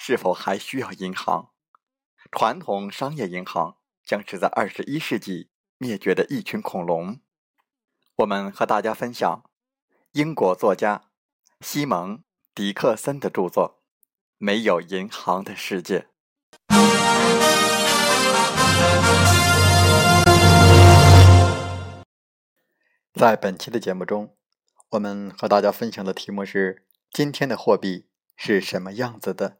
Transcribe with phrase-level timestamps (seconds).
[0.00, 1.50] 是否还需要银行？
[2.30, 7.20] 传统商业银行将是在二十一世纪灭绝的一群恐龙。
[8.18, 9.42] 我们和大家分享
[10.12, 11.10] 英国作家
[11.60, 12.18] 西蒙·
[12.54, 13.82] 迪克森的著作
[14.38, 16.06] 《没有银行的世界》。
[23.12, 24.36] 在本期的节目中。
[24.90, 29.58] 我们和大家分享的题目是：今天的货币是什么样子的？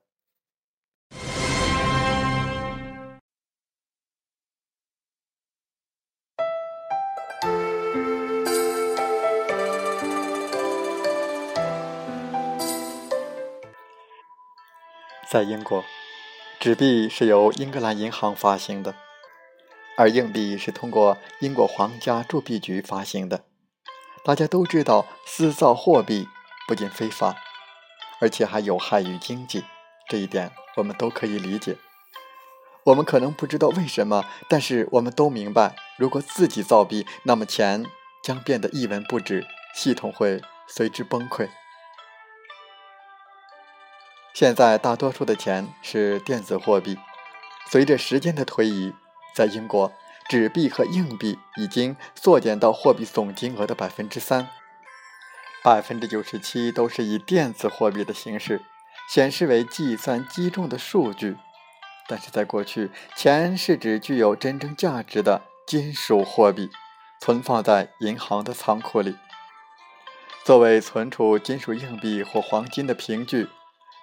[15.30, 15.84] 在英国，
[16.58, 18.94] 纸币是由英格兰银行发行的，
[19.94, 23.44] 而硬币是通过英国皇家铸币局发行的。
[24.24, 26.26] 大家都知道，私造货币
[26.66, 27.36] 不仅非法，
[28.22, 29.64] 而且还有害于经济。
[30.08, 31.76] 这一点我们都可以理解。
[32.84, 37.84] 我们可能不知道为什么，但是我们都明白，如果自己造币，那么钱
[38.24, 41.50] 将变得一文不值，系统会随之崩溃。
[44.38, 46.96] 现在大多数的钱是电子货币。
[47.72, 48.94] 随着时间的推移，
[49.34, 49.92] 在英国。
[50.28, 54.48] 纸币和硬币已经缩减到货币总金额的百分之三，
[55.64, 58.62] 百分之九十七都是以电子货币的形式
[59.10, 61.36] 显示为计算机中的数据。
[62.06, 66.70] 但是在过去，钱是指具有真正价值的金属货币，
[67.20, 69.16] 存放在银行的仓库里，
[70.44, 73.48] 作为存储金属硬币或黄金的凭据。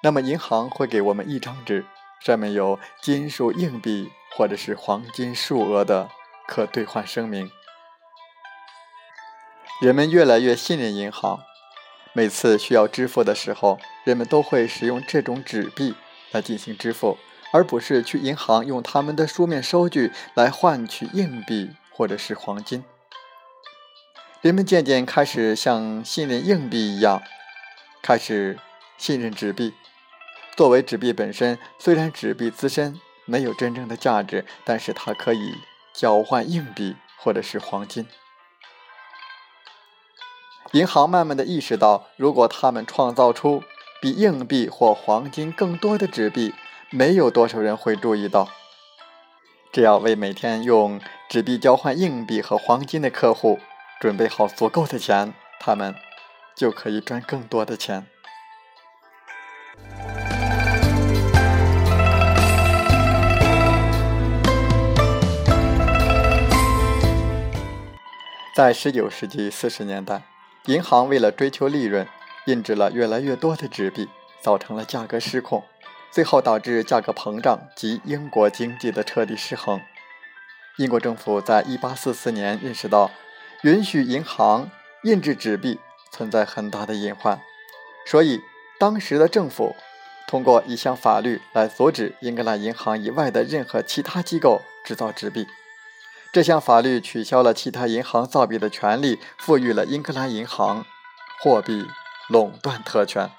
[0.06, 1.84] 那么，银行会给我们一张纸，
[2.24, 4.12] 上面有金属硬币。
[4.38, 6.10] 或者是黄金数额的
[6.46, 7.50] 可兑换声明。
[9.82, 11.40] 人们越来越信任银行，
[12.12, 15.96] 每次需要支付的时候，人们都会使用这种纸币
[16.32, 17.18] 来进行支付，
[17.54, 22.84] 而不是去银行用他们的书面收据来换取硬币或者是黄金。
[24.42, 27.24] 人们渐渐开始像信任硬币一样，
[28.02, 28.60] 开始
[28.98, 29.74] 信任纸币。
[30.56, 33.00] 作为纸币本身，虽然纸币自身。
[33.28, 35.56] 没有真正的价值，但是它可以
[35.92, 38.06] 交换硬币或者是黄金。
[40.74, 43.64] 银行慢慢的意识到，如果他们创造出
[44.00, 46.54] 比硬币或黄金更多的纸币，
[46.92, 48.48] 没有多少人会注意到。
[49.72, 53.60] 只要为每天用纸币交换硬币和黄金的客户
[54.00, 55.96] 准备好足够的钱，他们
[56.56, 58.06] 就可以赚更多的钱。
[68.56, 70.22] 在十九世纪四十年代，
[70.68, 72.08] 银行为了追求利润，
[72.46, 74.08] 印制了越来越多的纸币，
[74.40, 75.62] 造成了价格失控，
[76.10, 79.82] 最后导致价格膨胀及英国经济的彻底失衡。
[80.78, 83.12] 英国政府在一八四四年认识到，
[83.64, 84.72] 允许银行
[85.04, 85.78] 印制纸币
[86.10, 87.42] 存在很大的隐患，
[88.06, 88.40] 所以
[88.80, 89.76] 当时的政府
[90.30, 95.46] 通过一项法律来阻止英格兰银行以外的任何其他机构制造纸币。
[96.36, 100.86] 这项法律取消了其他银行造币的权利，赋予了英格兰银行
[101.42, 101.88] 货币
[102.28, 103.32] 垄断特权。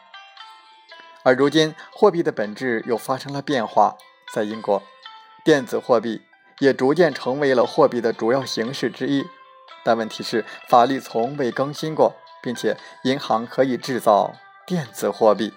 [1.23, 3.99] 而如今，货币的本质又发生了变化。
[4.33, 4.83] 在英国，
[5.45, 6.23] 电子货币
[6.61, 9.27] 也逐渐成为了货币的主要形式之一。
[9.85, 14.33] 但问题是，法律从未更新过，并且银行可以制造
[14.67, 15.53] 电子货币。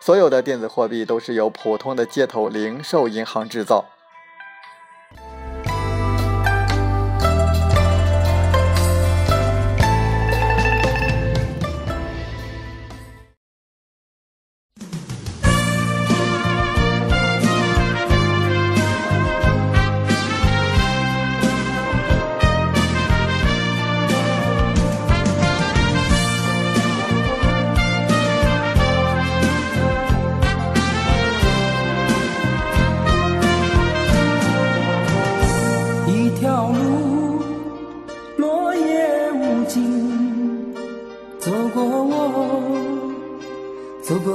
[0.00, 3.84] 所有的电子货币都是由普通的街头零售银行制造。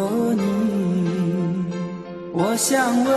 [0.09, 1.65] 你。
[2.33, 3.13] 我想问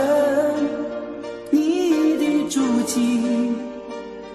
[1.49, 3.51] 你的足迹，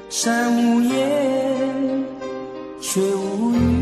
[0.08, 2.04] 山无言，
[2.81, 3.81] 水无语。